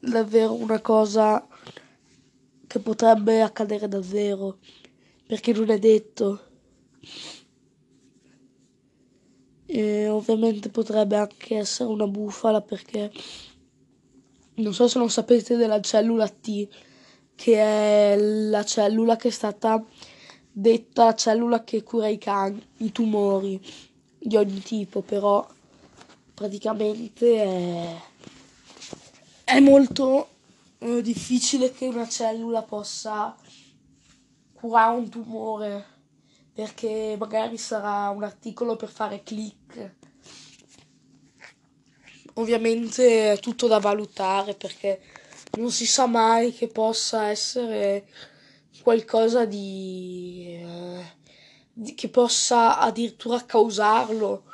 davvero 0.00 0.54
una 0.54 0.80
cosa 0.80 1.46
che 2.66 2.78
potrebbe 2.80 3.42
accadere 3.42 3.88
davvero 3.88 4.58
perché 5.26 5.52
non 5.52 5.70
è 5.70 5.78
detto 5.78 6.46
e 9.72 10.08
ovviamente 10.08 10.68
potrebbe 10.68 11.16
anche 11.16 11.58
essere 11.58 11.88
una 11.88 12.08
bufala 12.08 12.60
perché 12.60 13.12
non 14.54 14.74
so 14.74 14.88
se 14.88 14.98
non 14.98 15.08
sapete 15.08 15.54
della 15.54 15.80
cellula 15.80 16.28
T, 16.28 16.68
che 17.36 17.54
è 17.54 18.16
la 18.18 18.64
cellula 18.64 19.14
che 19.14 19.28
è 19.28 19.30
stata 19.30 19.82
detta 20.50 21.14
cellula 21.14 21.62
che 21.62 21.84
cura 21.84 22.08
i, 22.08 22.18
can- 22.18 22.60
i 22.78 22.90
tumori 22.90 23.64
di 24.18 24.36
ogni 24.36 24.60
tipo, 24.60 25.02
però 25.02 25.46
praticamente 26.34 27.42
è, 27.42 27.96
è 29.44 29.60
molto 29.60 30.28
eh, 30.78 31.00
difficile 31.00 31.72
che 31.72 31.86
una 31.86 32.08
cellula 32.08 32.62
possa 32.62 33.36
curare 34.52 34.96
un 34.96 35.08
tumore 35.08 35.84
perché 36.52 37.16
magari 37.18 37.56
sarà 37.56 38.10
un 38.10 38.22
articolo 38.22 38.76
per 38.76 38.88
fare 38.88 39.22
click. 39.22 39.94
Ovviamente 42.34 43.32
è 43.32 43.38
tutto 43.38 43.66
da 43.66 43.78
valutare 43.78 44.54
perché 44.54 45.00
non 45.58 45.70
si 45.70 45.86
sa 45.86 46.06
mai 46.06 46.52
che 46.52 46.68
possa 46.68 47.28
essere 47.28 48.06
qualcosa 48.82 49.44
di, 49.44 50.58
eh, 50.60 51.12
di 51.72 51.94
che 51.94 52.08
possa 52.08 52.78
addirittura 52.78 53.44
causarlo 53.44 54.44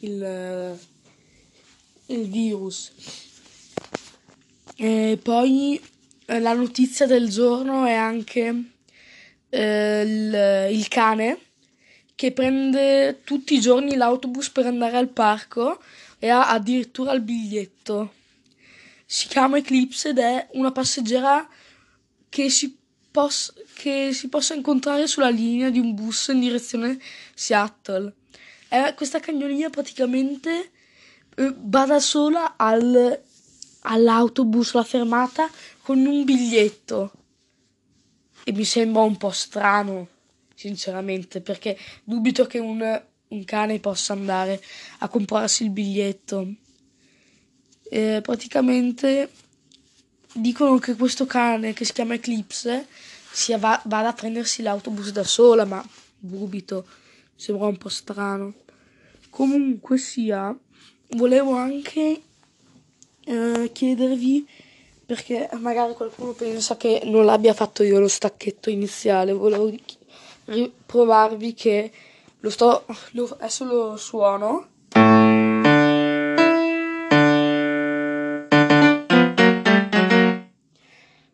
il, 0.00 0.78
il 2.06 2.28
virus. 2.28 2.92
E 4.76 5.18
poi 5.22 5.80
eh, 6.26 6.40
la 6.40 6.54
notizia 6.54 7.06
del 7.06 7.28
giorno 7.28 7.84
è 7.84 7.92
anche 7.92 8.71
eh, 9.54 10.00
il, 10.00 10.74
il 10.74 10.88
cane 10.88 11.38
che 12.14 12.32
prende 12.32 13.20
tutti 13.22 13.54
i 13.54 13.60
giorni 13.60 13.96
l'autobus 13.96 14.48
per 14.48 14.64
andare 14.66 14.96
al 14.96 15.08
parco 15.08 15.82
e 16.18 16.30
ha 16.30 16.48
addirittura 16.48 17.12
il 17.12 17.20
biglietto. 17.20 18.14
Si 19.04 19.28
chiama 19.28 19.58
Eclipse 19.58 20.10
ed 20.10 20.18
è 20.18 20.48
una 20.52 20.72
passeggera 20.72 21.46
che 22.30 22.48
si, 22.48 22.78
poss- 23.10 23.52
che 23.74 24.12
si 24.12 24.28
possa 24.28 24.54
incontrare 24.54 25.06
sulla 25.06 25.28
linea 25.28 25.68
di 25.68 25.78
un 25.78 25.94
bus 25.94 26.28
in 26.28 26.40
direzione 26.40 26.98
Seattle. 27.34 28.14
È 28.68 28.94
questa 28.94 29.20
cagnolina 29.20 29.68
praticamente 29.68 30.70
eh, 31.34 31.54
da 31.58 32.00
sola 32.00 32.54
al, 32.56 33.20
all'autobus, 33.80 34.74
alla 34.74 34.84
fermata, 34.84 35.50
con 35.82 36.06
un 36.06 36.24
biglietto. 36.24 37.12
E 38.44 38.52
mi 38.52 38.64
sembra 38.64 39.02
un 39.02 39.16
po' 39.16 39.30
strano, 39.30 40.08
sinceramente, 40.54 41.40
perché 41.40 41.78
dubito 42.04 42.46
che 42.46 42.58
un, 42.58 43.02
un 43.28 43.44
cane 43.44 43.78
possa 43.78 44.12
andare 44.12 44.62
a 44.98 45.08
comprarsi 45.08 45.64
il 45.64 45.70
biglietto. 45.70 46.54
Eh, 47.90 48.20
praticamente 48.22 49.30
dicono 50.34 50.78
che 50.78 50.94
questo 50.96 51.26
cane 51.26 51.72
che 51.74 51.84
si 51.84 51.92
chiama 51.92 52.14
Eclipse 52.14 52.86
sia 53.30 53.58
va, 53.58 53.80
vada 53.84 54.08
a 54.08 54.12
prendersi 54.12 54.62
l'autobus 54.62 55.10
da 55.10 55.24
sola, 55.24 55.64
ma 55.64 55.84
dubito, 56.18 56.86
sembra 57.34 57.66
un 57.66 57.76
po' 57.76 57.88
strano. 57.88 58.54
Comunque 59.30 59.98
sia, 59.98 60.54
volevo 61.10 61.54
anche 61.54 62.22
eh, 63.24 63.70
chiedervi 63.72 64.46
perché 65.12 65.46
magari 65.58 65.92
qualcuno 65.92 66.32
pensa 66.32 66.78
che 66.78 67.02
non 67.04 67.26
l'abbia 67.26 67.52
fatto 67.52 67.82
io 67.82 68.00
lo 68.00 68.08
stacchetto 68.08 68.70
iniziale, 68.70 69.34
volevo 69.34 69.70
provarvi 70.86 71.52
che 71.52 71.92
lo 72.40 72.48
sto, 72.48 72.86
lo, 73.10 73.28
adesso 73.38 73.64
lo 73.66 73.96
suono. 73.98 74.68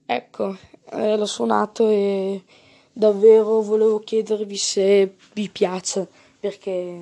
Ecco, 0.06 0.56
eh, 0.90 1.16
l'ho 1.16 1.26
suonato 1.26 1.88
e 1.88 2.42
davvero 2.92 3.61
volevo 3.61 4.00
chiedervi 4.00 4.56
se 4.56 5.14
vi 5.35 5.48
piace, 5.50 6.09
perché 6.40 7.00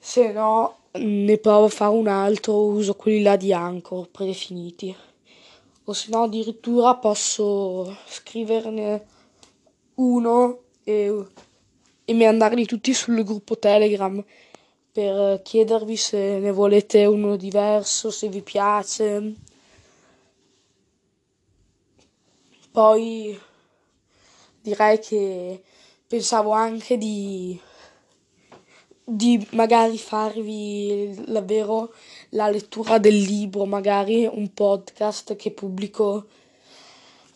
se 0.00 0.32
no 0.32 0.78
ne 0.94 1.38
provo 1.38 1.66
a 1.66 1.68
fare 1.68 1.92
un 1.92 2.08
altro, 2.08 2.64
uso 2.64 2.94
quelli 2.94 3.22
là 3.22 3.36
di 3.36 3.52
Anchor 3.52 4.08
predefiniti. 4.08 5.10
O 5.84 5.94
se 5.94 6.10
no 6.10 6.22
addirittura 6.22 6.94
posso 6.94 7.96
scriverne 8.06 9.06
uno 9.96 10.60
e, 10.84 11.26
e 12.04 12.14
mandarli 12.14 12.66
tutti 12.66 12.94
sul 12.94 13.24
gruppo 13.24 13.58
Telegram 13.58 14.24
per 14.92 15.42
chiedervi 15.42 15.96
se 15.96 16.38
ne 16.38 16.52
volete 16.52 17.04
uno 17.06 17.36
diverso, 17.36 18.10
se 18.10 18.28
vi 18.28 18.42
piace. 18.42 19.34
Poi 22.70 23.38
direi 24.60 24.98
che 25.00 25.62
pensavo 26.06 26.50
anche 26.52 26.96
di 26.96 27.60
di 29.04 29.46
magari 29.52 29.98
farvi 29.98 31.14
davvero 31.26 31.92
la 32.34 32.48
lettura 32.48 32.98
del 32.98 33.16
libro, 33.16 33.64
magari 33.64 34.26
un 34.26 34.52
podcast 34.52 35.36
che 35.36 35.50
pubblico 35.50 36.26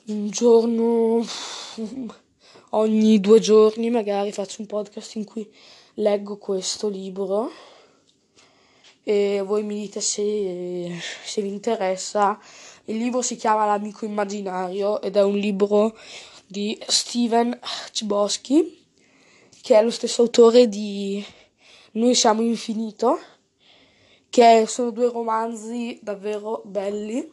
un 0.06 0.28
giorno, 0.30 1.24
ogni 2.70 3.20
due 3.20 3.40
giorni, 3.40 3.90
magari 3.90 4.32
faccio 4.32 4.60
un 4.60 4.66
podcast 4.66 5.14
in 5.16 5.24
cui 5.24 5.50
leggo 5.94 6.36
questo 6.36 6.88
libro 6.88 7.50
e 9.02 9.40
voi 9.44 9.62
mi 9.62 9.82
dite 9.82 10.00
se, 10.00 11.00
se 11.24 11.42
vi 11.42 11.48
interessa. 11.48 12.38
Il 12.86 12.96
libro 12.96 13.22
si 13.22 13.36
chiama 13.36 13.66
L'amico 13.66 14.04
immaginario 14.04 15.00
ed 15.00 15.16
è 15.16 15.22
un 15.22 15.36
libro 15.36 15.96
di 16.46 16.78
Steven 16.86 17.58
Chbosky, 17.92 18.84
che 19.60 19.78
è 19.78 19.82
lo 19.82 19.90
stesso 19.90 20.22
autore 20.22 20.68
di 20.68 21.24
noi 21.92 22.14
siamo 22.14 22.42
infinito, 22.42 23.18
che 24.36 24.66
sono 24.66 24.90
due 24.90 25.10
romanzi 25.10 25.98
davvero 26.02 26.60
belli. 26.66 27.26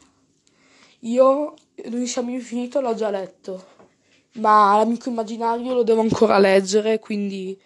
Io 0.99 1.53
siamo 2.05 2.29
infinito 2.29 2.79
l'ho 2.79 2.95
già 2.95 3.09
letto, 3.09 3.65
ma 4.35 4.77
l'amico 4.77 5.09
immaginario 5.09 5.73
lo 5.73 5.83
devo 5.83 5.99
ancora 5.99 6.37
leggere, 6.39 6.99
quindi 6.99 7.59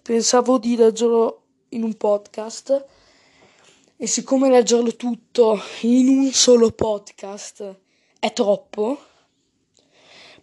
pensavo 0.00 0.56
di 0.56 0.74
leggerlo 0.74 1.42
in 1.70 1.82
un 1.82 1.98
podcast. 1.98 2.86
E 3.94 4.06
siccome 4.06 4.48
leggerlo 4.48 4.96
tutto 4.96 5.60
in 5.82 6.08
un 6.08 6.30
solo 6.32 6.70
podcast 6.70 7.76
è 8.18 8.32
troppo, 8.32 8.98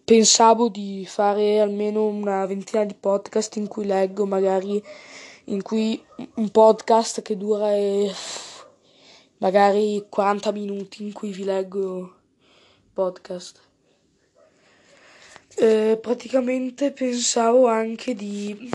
pensavo 0.03 0.69
di 0.69 1.03
fare 1.07 1.61
almeno 1.61 2.05
una 2.05 2.45
ventina 2.45 2.85
di 2.85 2.93
podcast 2.93 3.55
in 3.55 3.67
cui 3.67 3.87
leggo 3.87 4.27
magari 4.27 4.83
in 5.45 5.61
cui 5.61 6.03
un 6.35 6.49
podcast 6.49 7.21
che 7.21 7.37
dura 7.37 7.73
eh, 7.73 8.11
magari 9.37 10.05
40 10.09 10.51
minuti 10.51 11.03
in 11.03 11.13
cui 11.13 11.31
vi 11.31 11.43
leggo 11.43 12.15
podcast. 12.93 13.61
Eh, 15.57 15.97
praticamente 16.01 16.91
pensavo 16.91 17.67
anche 17.67 18.13
di 18.13 18.69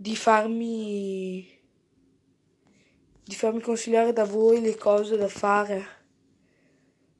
di 0.00 0.14
farmi 0.14 1.46
di 3.22 3.34
farmi 3.34 3.60
consigliare 3.60 4.12
da 4.12 4.24
voi 4.24 4.60
le 4.60 4.76
cose 4.76 5.16
da 5.16 5.28
fare 5.28 5.86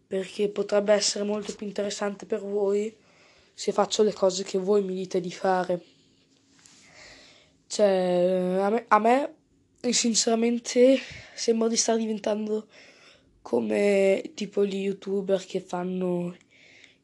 perché 0.06 0.48
potrebbe 0.48 0.92
essere 0.92 1.24
molto 1.24 1.54
più 1.54 1.66
interessante 1.66 2.24
per 2.24 2.40
voi 2.40 2.96
se 3.52 3.72
faccio 3.72 4.02
le 4.02 4.12
cose 4.12 4.42
che 4.42 4.58
voi 4.58 4.82
mi 4.82 4.94
dite 4.94 5.20
di 5.20 5.32
fare. 5.32 5.97
Cioè, 7.68 8.56
a 8.60 8.70
me, 8.70 8.84
a 8.88 8.98
me 8.98 9.34
sinceramente 9.90 10.98
sembra 11.34 11.68
di 11.68 11.76
stare 11.76 11.98
diventando 11.98 12.66
come 13.42 14.32
tipo 14.34 14.64
gli 14.64 14.76
youtuber 14.76 15.44
che 15.44 15.60
fanno 15.60 16.34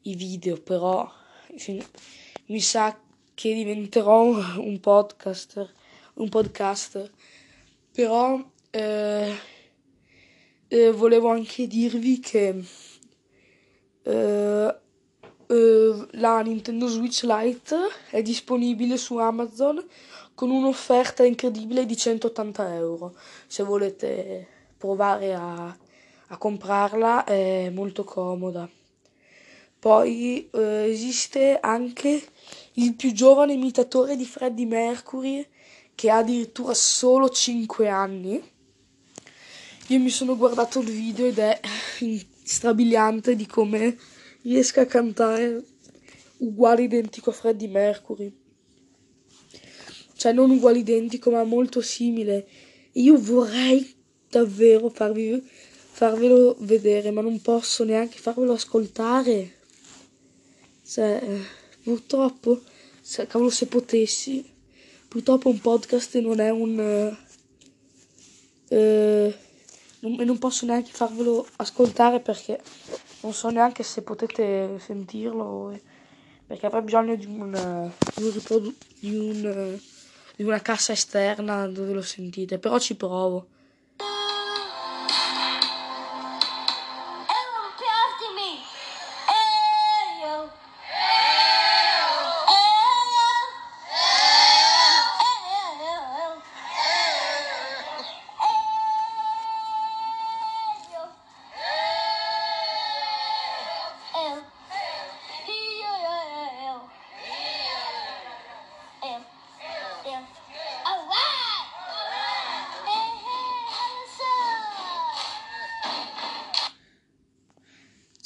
i 0.01 0.15
video, 0.15 0.59
però 0.59 1.07
mi 2.47 2.59
sa 2.59 2.99
che 3.35 3.53
diventerò 3.53 4.23
un 4.59 4.79
podcaster, 4.79 5.71
un 6.15 6.29
podcaster. 6.29 7.11
Però 7.91 8.43
eh, 8.71 9.35
eh, 10.67 10.91
volevo 10.91 11.29
anche 11.29 11.67
dirvi 11.67 12.19
che 12.19 12.63
eh, 14.01 14.75
eh 15.47 16.07
la 16.13 16.41
Nintendo 16.41 16.87
Switch 16.87 17.21
Lite 17.23 17.77
è 18.09 18.21
disponibile 18.23 18.97
su 18.97 19.17
Amazon 19.17 19.83
con 20.35 20.51
un'offerta 20.51 21.23
incredibile 21.23 21.85
di 21.85 21.95
180 21.95 22.75
euro. 22.75 23.15
Se 23.47 23.63
volete 23.63 24.47
provare 24.77 25.33
a, 25.33 25.75
a 26.27 26.37
comprarla 26.37 27.23
è 27.23 27.69
molto 27.69 28.03
comoda. 28.03 28.69
Poi 29.79 30.49
eh, 30.51 30.89
esiste 30.89 31.57
anche 31.59 32.21
il 32.73 32.95
più 32.95 33.13
giovane 33.13 33.53
imitatore 33.53 34.15
di 34.15 34.25
Freddie 34.25 34.65
Mercury 34.65 35.47
che 35.95 36.09
ha 36.09 36.17
addirittura 36.17 36.73
solo 36.73 37.29
5 37.29 37.87
anni. 37.87 38.53
Io 39.87 39.99
mi 39.99 40.09
sono 40.09 40.35
guardato 40.35 40.79
il 40.79 40.89
video 40.89 41.27
ed 41.27 41.37
è 41.37 41.59
strabiliante 42.43 43.35
di 43.35 43.45
come 43.45 43.97
riesca 44.41 44.81
a 44.81 44.85
cantare 44.85 45.63
uguale 46.37 46.83
identico 46.83 47.29
a 47.29 47.33
Freddie 47.33 47.67
Mercury 47.67 48.44
cioè 50.15 50.33
non 50.33 50.49
uguale 50.49 50.79
identico 50.79 51.29
ma 51.31 51.43
molto 51.43 51.81
simile 51.81 52.47
Io 52.93 53.17
vorrei 53.17 53.93
davvero 54.29 54.89
farvi, 54.89 55.41
farvelo 55.45 56.55
vedere, 56.59 57.11
ma 57.11 57.21
non 57.21 57.41
posso 57.41 57.83
neanche 57.83 58.17
farvelo 58.17 58.53
ascoltare. 58.53 59.53
Cioè, 60.85 61.21
purtroppo, 61.83 62.61
se, 63.01 63.27
cavolo, 63.27 63.49
se 63.49 63.67
potessi, 63.67 64.43
purtroppo 65.07 65.49
un 65.49 65.59
podcast 65.59 66.17
non 66.19 66.39
è 66.39 66.49
un... 66.49 67.17
Eh, 68.67 69.35
non, 69.99 70.13
non 70.13 70.37
posso 70.37 70.65
neanche 70.65 70.91
farvelo 70.91 71.47
ascoltare 71.57 72.19
perché 72.19 72.61
non 73.21 73.33
so 73.33 73.49
neanche 73.49 73.83
se 73.83 74.01
potete 74.03 74.77
sentirlo 74.79 75.77
perché 76.45 76.67
avrei 76.67 76.83
bisogno 76.83 77.15
di 77.15 77.25
un, 77.25 77.91
di 78.15 78.23
un, 78.23 78.31
riprodu- 78.31 78.75
di 78.99 79.15
un 79.15 79.79
di 80.35 80.43
una 80.43 80.61
cassa 80.61 80.91
esterna 80.91 81.67
dove 81.67 81.93
lo 81.93 82.01
sentite 82.01 82.59
però 82.59 82.79
ci 82.79 82.95
provo 82.95 83.47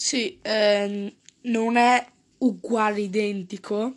Sì, 0.09 0.39
ehm, 0.41 1.13
non 1.41 1.77
è 1.77 2.03
uguale 2.39 3.01
identico, 3.01 3.93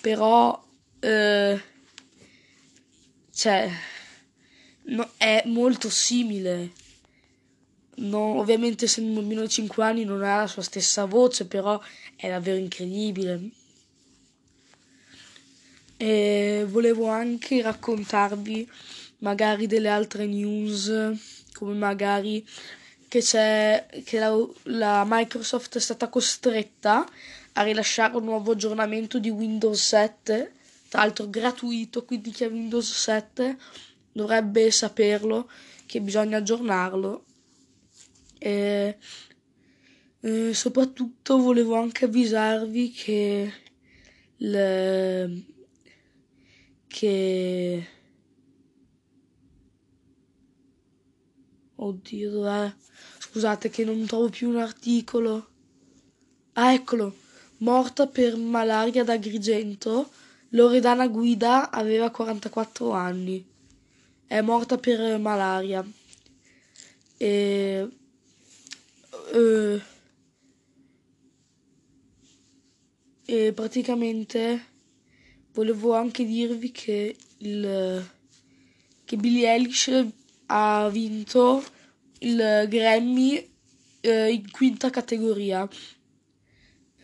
però 0.00 0.58
eh, 0.98 1.60
cioè, 3.30 3.70
no, 4.84 5.10
è 5.18 5.42
molto 5.44 5.90
simile. 5.90 6.70
No, 7.96 8.38
ovviamente 8.38 8.86
se 8.86 9.02
un 9.02 9.12
bambino 9.12 9.42
di 9.42 9.50
5 9.50 9.84
anni 9.84 10.04
non 10.04 10.22
ha 10.24 10.38
la 10.38 10.46
sua 10.46 10.62
stessa 10.62 11.04
voce, 11.04 11.44
però 11.44 11.78
è 12.16 12.30
davvero 12.30 12.56
incredibile. 12.56 13.50
E 15.98 16.64
volevo 16.66 17.08
anche 17.08 17.60
raccontarvi 17.60 18.66
magari 19.18 19.66
delle 19.66 19.90
altre 19.90 20.24
news, 20.24 20.90
come 21.52 21.74
magari 21.74 22.42
che, 23.10 23.22
che 24.04 24.18
la, 24.20 24.32
la 24.64 25.04
Microsoft 25.06 25.76
è 25.76 25.80
stata 25.80 26.08
costretta 26.08 27.04
a 27.54 27.62
rilasciare 27.62 28.16
un 28.16 28.22
nuovo 28.24 28.52
aggiornamento 28.52 29.18
di 29.18 29.28
Windows 29.30 29.84
7, 29.84 30.52
tra 30.88 31.00
l'altro 31.00 31.28
gratuito, 31.28 32.04
quindi 32.04 32.30
chi 32.30 32.44
ha 32.44 32.48
Windows 32.48 32.88
7 32.92 33.58
dovrebbe 34.12 34.70
saperlo 34.70 35.50
che 35.86 36.00
bisogna 36.00 36.36
aggiornarlo. 36.36 37.24
E, 38.38 38.96
e 40.20 40.54
soprattutto 40.54 41.38
volevo 41.38 41.74
anche 41.74 42.04
avvisarvi 42.04 42.92
che 42.92 43.52
le, 44.36 45.42
che 46.86 47.86
oddio 51.82 52.30
dov'è 52.30 52.72
Scusate 53.18 53.70
che 53.70 53.84
non 53.84 54.06
trovo 54.06 54.28
più 54.28 54.48
un 54.48 54.56
articolo. 54.56 55.48
Ah, 56.54 56.72
eccolo. 56.72 57.14
Morta 57.58 58.08
per 58.08 58.36
malaria 58.36 59.04
da 59.04 59.12
Agrigento. 59.12 60.10
Loredana 60.48 61.06
Guida 61.06 61.70
aveva 61.70 62.10
44 62.10 62.90
anni. 62.90 63.46
È 64.26 64.40
morta 64.40 64.78
per 64.78 65.18
malaria. 65.18 65.86
E... 67.16 67.88
Uh, 69.32 69.80
e 73.26 73.52
praticamente 73.52 74.64
volevo 75.52 75.94
anche 75.94 76.24
dirvi 76.24 76.72
che 76.72 77.14
il 77.38 78.04
che 79.04 79.16
Billie 79.16 79.52
Eilish 79.52 80.06
ha 80.52 80.88
vinto 80.90 81.62
il 82.20 82.66
Grammy 82.68 83.50
eh, 84.00 84.32
in 84.32 84.50
quinta 84.50 84.90
categoria. 84.90 85.68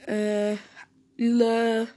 Eh, 0.05 0.59
il, 1.17 1.95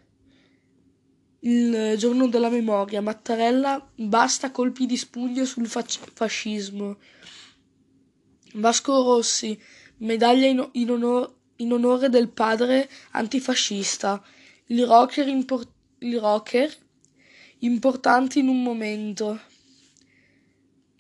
il 1.40 1.96
giorno 1.98 2.28
della 2.28 2.50
memoria, 2.50 3.02
Mattarella, 3.02 3.92
basta 3.96 4.52
colpi 4.52 4.86
di 4.86 4.96
spugno 4.96 5.44
sul 5.46 5.68
fac- 5.68 6.12
fascismo. 6.14 6.98
Vasco 8.54 9.04
Rossi, 9.04 9.60
medaglia 9.98 10.46
in, 10.46 10.70
in, 10.74 10.92
onor- 10.92 11.34
in 11.58 11.74
onore 11.74 12.10
del 12.10 12.30
padre 12.30 12.88
antifascista. 13.12 14.24
Il 14.68 14.86
rocker, 14.86 15.28
impor- 15.28 15.68
il 16.00 16.20
rocker 16.20 16.72
importante 17.62 18.38
in 18.38 18.48
un 18.48 18.62
momento 18.62 19.40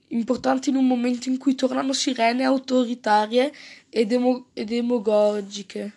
importanti 0.10 0.70
in 0.70 0.76
un 0.76 0.88
momento 0.88 1.30
in 1.30 1.38
cui 1.38 1.56
tornano 1.56 1.94
sirene 1.94 2.44
autoritarie 2.44 3.54
e, 3.90 4.06
demo- 4.06 4.48
e 4.54 4.66
demagogiche. 4.66 5.94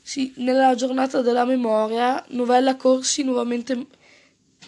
Sì, 0.00 0.32
nella 0.36 0.74
giornata 0.74 1.20
della 1.20 1.44
memoria, 1.44 2.24
Novella 2.28 2.76
Corsi, 2.76 3.24
nuovamente 3.24 3.86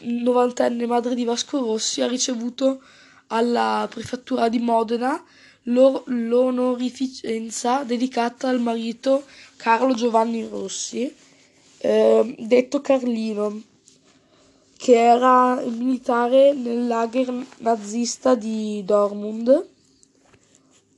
novantenne 0.00 0.86
madre 0.86 1.14
di 1.14 1.24
Vasco 1.24 1.58
Rossi, 1.60 2.02
ha 2.02 2.08
ricevuto 2.08 2.82
alla 3.28 3.86
prefettura 3.90 4.48
di 4.48 4.58
Modena 4.58 5.22
l'or- 5.64 6.02
l'onorificenza 6.06 7.84
dedicata 7.84 8.48
al 8.48 8.60
marito 8.60 9.24
Carlo 9.56 9.94
Giovanni 9.94 10.46
Rossi, 10.46 11.12
eh, 11.78 12.34
detto 12.38 12.80
Carlino 12.80 13.62
che 14.78 14.94
era 14.94 15.60
militare 15.60 16.52
nel 16.52 16.86
lager 16.86 17.34
nazista 17.58 18.36
di 18.36 18.80
Dortmund 18.84 19.68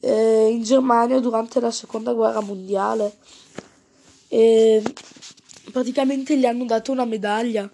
eh, 0.01 0.49
in 0.51 0.63
Germania 0.63 1.19
durante 1.19 1.61
la 1.61 1.71
seconda 1.71 2.13
guerra 2.13 2.41
mondiale. 2.41 3.17
E 4.29 4.83
praticamente 5.73 6.37
gli 6.37 6.45
hanno 6.45 6.67
dato 6.67 6.93
una 6.93 7.07
medaglia. 7.07 7.69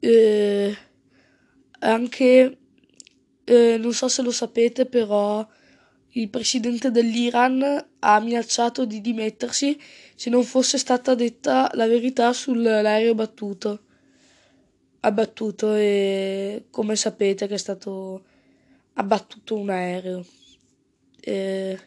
Eh, 0.00 0.76
anche, 1.78 2.58
eh, 3.44 3.76
non 3.78 3.92
so 3.92 4.08
se 4.08 4.20
lo 4.20 4.32
sapete, 4.32 4.84
però 4.84 5.46
il 6.16 6.28
presidente 6.28 6.90
dell'Iran 6.90 7.86
ha 8.00 8.18
minacciato 8.18 8.84
di 8.84 9.00
dimettersi 9.00 9.80
se 10.16 10.28
non 10.28 10.42
fosse 10.42 10.76
stata 10.76 11.14
detta 11.14 11.70
la 11.74 11.86
verità 11.86 12.32
sull'aereo 12.32 13.14
battuto 13.14 13.78
abbattuto 15.04 15.74
e 15.74 16.64
come 16.70 16.96
sapete 16.96 17.46
che 17.46 17.54
è 17.54 17.58
stato 17.58 18.24
abbattuto 18.94 19.56
un 19.56 19.70
aereo. 19.70 20.24
E 21.20 21.78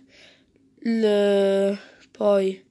il, 0.80 1.80
poi 2.12 2.64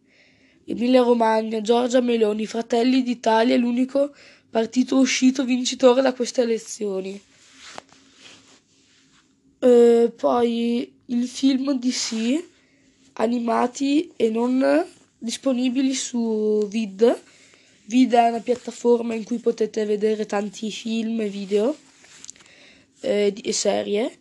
Emilia 0.65 1.03
Romagna, 1.03 1.61
Giorgia 1.61 2.01
Meloni, 2.01 2.47
Fratelli 2.47 3.03
d'Italia 3.03 3.55
è 3.55 3.59
l'unico 3.59 4.15
partito 4.49 4.99
uscito 4.99 5.45
vincitore 5.45 6.01
da 6.01 6.15
queste 6.15 6.43
elezioni. 6.43 7.21
E 9.59 10.13
poi 10.17 10.95
il 11.07 11.29
film 11.29 11.79
DC 11.79 12.45
animati 13.15 14.13
e 14.17 14.31
non 14.31 14.87
disponibili 15.19 15.93
su 15.95 16.67
Vid 16.69 17.23
Vida 17.87 18.27
è 18.27 18.31
una 18.31 18.40
piattaforma 18.40 19.14
in 19.14 19.22
cui 19.22 19.38
potete 19.38 19.85
vedere 19.85 20.27
tanti 20.27 20.72
film 20.72 21.20
e 21.20 21.29
video 21.29 21.77
eh, 23.01 23.33
e 23.40 23.53
serie. 23.53 24.18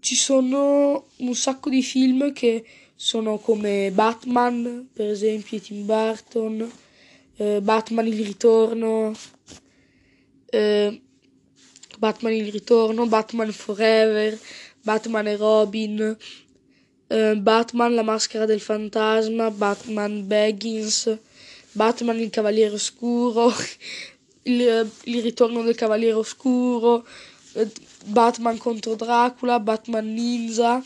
Ci 0.00 0.14
sono 0.14 1.06
un 1.16 1.34
sacco 1.34 1.68
di 1.68 1.82
film 1.82 2.32
che 2.32 2.64
sono 2.94 3.36
come 3.36 3.90
Batman, 3.92 4.88
per 4.90 5.10
esempio, 5.10 5.60
Tim 5.60 5.84
Burton, 5.84 6.70
eh, 7.36 7.60
Batman 7.60 8.06
il 8.06 8.24
ritorno, 8.24 9.12
eh, 10.46 11.02
Batman 11.98 12.32
il 12.32 12.50
ritorno, 12.50 13.06
Batman 13.06 13.52
Forever, 13.52 14.38
Batman 14.80 15.26
e 15.26 15.36
Robin, 15.36 16.16
eh, 17.08 17.36
Batman 17.36 17.94
la 17.94 18.02
maschera 18.02 18.46
del 18.46 18.60
fantasma, 18.60 19.50
Batman 19.50 20.26
Baggins, 20.26 21.18
Batman 21.76 22.18
il 22.18 22.30
Cavaliere 22.30 22.74
Oscuro, 22.74 23.52
il, 24.44 24.90
il 25.04 25.22
ritorno 25.22 25.60
del 25.62 25.74
Cavaliere 25.74 26.14
Oscuro, 26.14 27.06
Batman 28.06 28.56
contro 28.56 28.94
Dracula, 28.94 29.60
Batman 29.60 30.10
Ninja, 30.10 30.82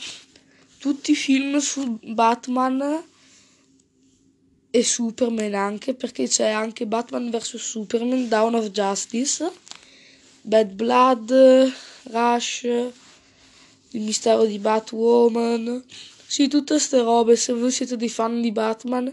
tutti 0.78 1.12
i 1.12 1.14
film 1.14 1.58
su 1.58 1.96
Batman 2.02 3.04
e 4.68 4.82
Superman 4.82 5.54
anche, 5.54 5.94
perché 5.94 6.26
c'è 6.26 6.48
anche 6.48 6.86
Batman 6.86 7.30
vs 7.30 7.56
Superman, 7.56 8.26
Dawn 8.26 8.54
of 8.54 8.70
Justice, 8.70 9.48
Bad 10.42 10.72
Blood, 10.72 11.72
Rush, 12.04 12.62
il 12.62 14.00
mistero 14.00 14.44
di 14.44 14.58
Batwoman, 14.58 15.84
sì, 16.26 16.48
tutte 16.48 16.74
queste 16.74 17.00
robe, 17.00 17.36
se 17.36 17.52
voi 17.52 17.70
siete 17.70 17.96
dei 17.96 18.08
fan 18.08 18.40
di 18.40 18.50
Batman 18.50 19.12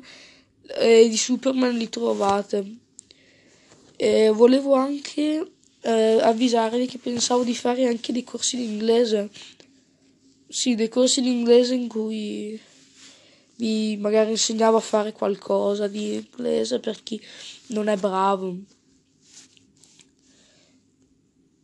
e 0.75 1.07
di 1.09 1.17
Superman 1.17 1.75
li 1.75 1.89
trovate. 1.89 2.75
E 3.95 4.29
volevo 4.29 4.73
anche 4.73 5.51
eh, 5.81 6.19
avvisarvi 6.21 6.85
che 6.85 6.97
pensavo 6.97 7.43
di 7.43 7.55
fare 7.55 7.87
anche 7.87 8.11
dei 8.11 8.23
corsi 8.23 8.57
di 8.57 8.65
inglese. 8.65 9.29
Sì, 10.47 10.75
dei 10.75 10.89
corsi 10.89 11.21
di 11.21 11.29
inglese 11.29 11.73
in 11.73 11.87
cui 11.87 12.59
vi 13.55 13.97
magari 13.97 14.31
insegnavo 14.31 14.77
a 14.77 14.81
fare 14.81 15.11
qualcosa 15.11 15.87
di 15.87 16.13
inglese 16.13 16.79
per 16.79 17.01
chi 17.03 17.21
non 17.67 17.87
è 17.87 17.97
bravo. 17.97 18.55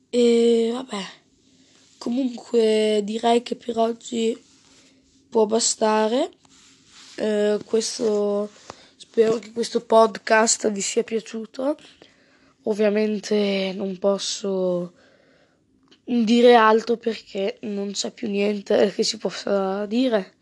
E 0.09 0.69
vabbè, 0.71 1.05
comunque 1.97 3.01
direi 3.03 3.41
che 3.41 3.55
per 3.55 3.77
oggi 3.77 4.39
può 5.29 5.45
bastare. 5.45 6.31
Eh, 7.15 7.59
questo, 7.65 8.49
spero 9.13 9.37
che 9.37 9.51
questo 9.51 9.81
podcast 9.81 10.71
vi 10.71 10.81
sia 10.81 11.03
piaciuto. 11.03 11.77
Ovviamente 12.63 13.71
non 13.75 13.99
posso 13.99 14.93
dire 16.03 16.55
altro 16.55 16.97
perché 16.97 17.57
non 17.61 17.91
c'è 17.91 18.09
più 18.09 18.27
niente 18.27 18.91
che 18.91 19.03
si 19.03 19.17
possa 19.17 19.85
dire 19.85 20.33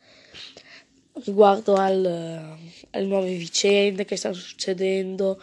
riguardo 1.25 1.73
al, 1.73 2.57
alle 2.91 3.05
nuove 3.05 3.35
vicende 3.35 4.05
che 4.05 4.15
stanno 4.15 4.35
succedendo 4.35 5.41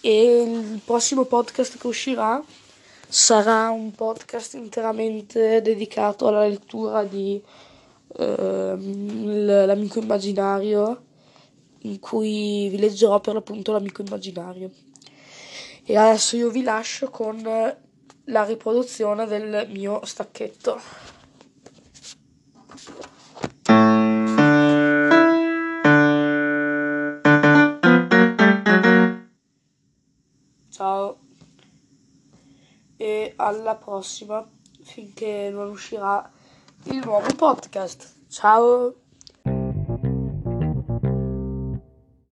e 0.00 0.42
il 0.44 0.80
prossimo 0.82 1.26
podcast 1.26 1.76
che 1.76 1.86
uscirà 1.86 2.42
sarà 3.06 3.68
un 3.68 3.92
podcast 3.92 4.54
interamente 4.54 5.60
dedicato 5.60 6.26
alla 6.26 6.46
lettura 6.46 7.04
di 7.04 7.38
uh, 8.16 8.24
l'amico 8.24 9.98
immaginario 9.98 11.12
in 11.84 12.00
cui 12.00 12.68
vi 12.68 12.78
leggerò 12.78 13.20
per 13.20 13.34
l'appunto 13.34 13.72
l'amico 13.72 14.02
immaginario 14.02 14.70
e 15.84 15.96
adesso 15.96 16.36
io 16.36 16.50
vi 16.50 16.62
lascio 16.62 17.10
con 17.10 17.42
la 18.24 18.44
riproduzione 18.44 19.26
del 19.26 19.68
mio 19.70 20.04
stacchetto 20.04 20.80
Ciao 30.70 31.18
e 32.96 33.32
alla 33.36 33.76
prossima 33.76 34.44
finché 34.82 35.50
non 35.52 35.70
uscirà 35.70 36.30
il 36.84 37.00
nuovo 37.04 37.32
podcast. 37.34 38.12
Ciao! 38.28 39.03